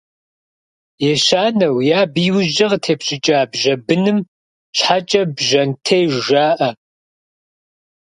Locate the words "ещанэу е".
1.11-1.95